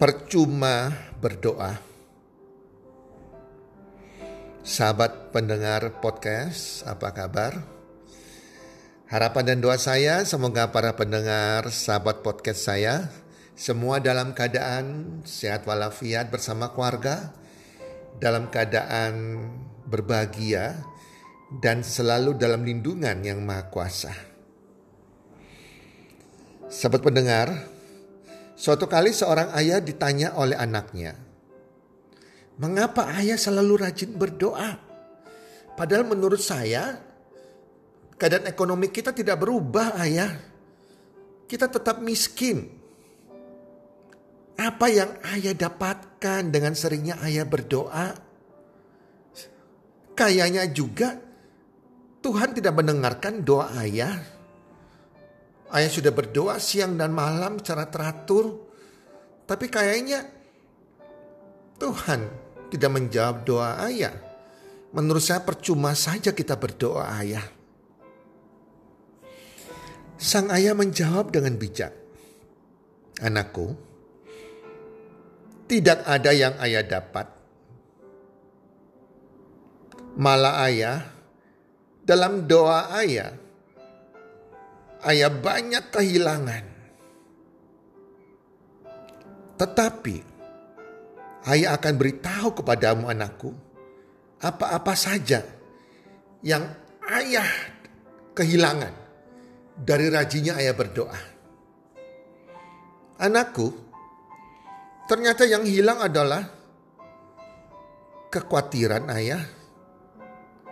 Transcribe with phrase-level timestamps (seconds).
[0.00, 1.76] Percuma berdoa.
[4.64, 7.60] Sahabat pendengar podcast, apa kabar?
[9.12, 13.12] Harapan dan doa saya semoga para pendengar sahabat podcast saya
[13.52, 17.36] semua dalam keadaan sehat walafiat bersama keluarga,
[18.16, 19.36] dalam keadaan
[19.84, 20.80] berbahagia
[21.60, 24.16] dan selalu dalam lindungan yang maha kuasa.
[26.72, 27.68] Sahabat pendengar,
[28.60, 31.16] Suatu kali seorang ayah ditanya oleh anaknya,
[32.60, 34.76] "Mengapa ayah selalu rajin berdoa?"
[35.72, 37.00] Padahal menurut saya
[38.20, 40.36] keadaan ekonomi kita tidak berubah, ayah.
[41.48, 42.68] Kita tetap miskin.
[44.60, 48.12] Apa yang ayah dapatkan dengan seringnya ayah berdoa?
[50.12, 51.16] Kayaknya juga
[52.20, 54.20] Tuhan tidak mendengarkan doa ayah.
[55.70, 58.66] Ayah sudah berdoa siang dan malam secara teratur.
[59.46, 60.26] Tapi kayaknya
[61.78, 62.20] Tuhan
[62.74, 64.14] tidak menjawab doa ayah.
[64.90, 67.46] Menurut saya percuma saja kita berdoa ayah.
[70.18, 71.94] Sang ayah menjawab dengan bijak.
[73.22, 73.72] Anakku,
[75.70, 77.30] tidak ada yang ayah dapat.
[80.18, 80.98] Malah ayah
[82.02, 83.30] dalam doa ayah
[85.06, 86.64] ayah banyak kehilangan.
[89.60, 90.16] Tetapi
[91.52, 93.52] ayah akan beritahu kepadamu anakku
[94.40, 95.44] apa-apa saja
[96.40, 96.64] yang
[97.12, 97.48] ayah
[98.32, 98.94] kehilangan
[99.76, 101.20] dari rajinnya ayah berdoa.
[103.20, 103.68] Anakku,
[105.04, 106.40] ternyata yang hilang adalah
[108.32, 109.44] kekhawatiran ayah,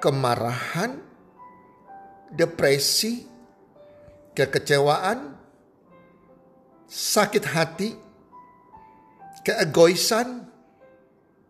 [0.01, 0.97] kemarahan,
[2.33, 3.29] depresi,
[4.39, 5.35] kekecewaan,
[6.87, 7.91] sakit hati,
[9.43, 10.47] keegoisan,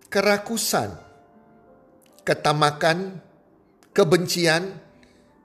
[0.09, 0.97] kerakusan,
[2.25, 3.21] ketamakan,
[3.93, 4.73] kebencian,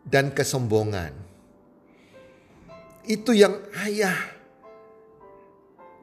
[0.07, 1.11] dan kesombongan.
[3.03, 4.15] Itu yang ayah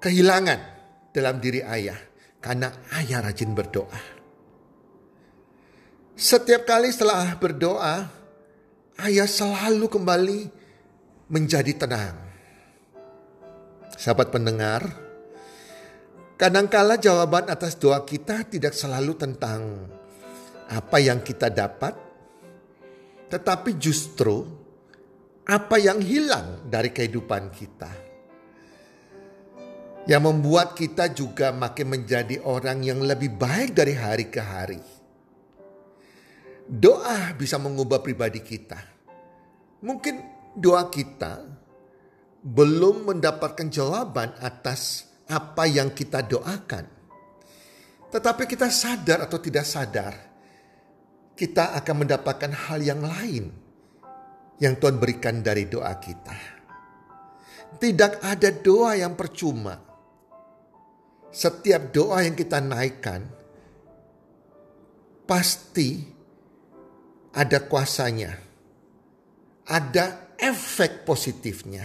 [0.05, 0.61] kehilangan
[1.17, 1.97] dalam diri ayah
[2.45, 2.69] karena
[3.01, 4.21] ayah rajin berdoa.
[6.21, 8.05] Setiap kali setelah berdoa,
[9.01, 10.60] ayah selalu kembali
[11.31, 12.19] menjadi tenang.
[13.95, 14.83] Sahabat pendengar,
[16.35, 19.87] kadangkala jawaban atas doa kita tidak selalu tentang
[20.67, 21.95] apa yang kita dapat,
[23.31, 24.43] tetapi justru
[25.47, 27.93] apa yang hilang dari kehidupan kita.
[30.09, 34.83] Yang membuat kita juga makin menjadi orang yang lebih baik dari hari ke hari.
[36.67, 38.81] Doa bisa mengubah pribadi kita.
[39.85, 41.47] Mungkin doa kita
[42.41, 46.89] belum mendapatkan jawaban atas apa yang kita doakan.
[48.11, 50.15] Tetapi kita sadar atau tidak sadar,
[51.39, 53.55] kita akan mendapatkan hal yang lain
[54.59, 56.37] yang Tuhan berikan dari doa kita.
[57.79, 59.79] Tidak ada doa yang percuma.
[61.31, 63.23] Setiap doa yang kita naikkan
[65.23, 66.03] pasti
[67.31, 68.35] ada kuasanya.
[69.71, 71.85] Ada efek positifnya.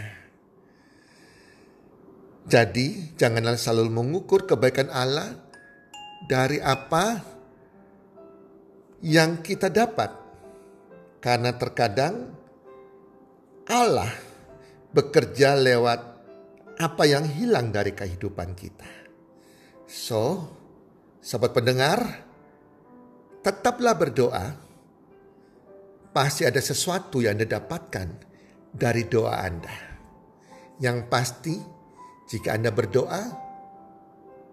[2.46, 5.34] Jadi, janganlah selalu mengukur kebaikan Allah
[6.30, 7.20] dari apa
[9.02, 10.14] yang kita dapat,
[11.20, 12.32] karena terkadang
[13.66, 14.14] Allah
[14.94, 16.00] bekerja lewat
[16.78, 18.90] apa yang hilang dari kehidupan kita.
[19.90, 20.46] So,
[21.26, 22.00] sahabat pendengar,
[23.42, 24.64] tetaplah berdoa.
[26.14, 28.35] Pasti ada sesuatu yang Anda dapatkan
[28.76, 29.76] dari doa Anda.
[30.84, 31.56] Yang pasti
[32.26, 33.22] Jika Anda berdoa,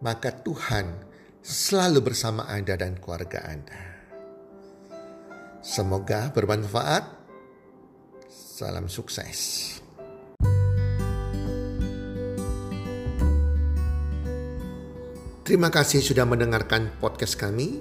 [0.05, 0.93] maka Tuhan
[1.41, 3.81] selalu bersama Anda dan keluarga Anda.
[5.65, 7.25] Semoga bermanfaat.
[8.29, 9.81] Salam sukses.
[15.49, 17.81] Terima kasih sudah mendengarkan podcast kami.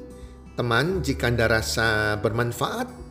[0.56, 3.11] Teman, jika Anda rasa bermanfaat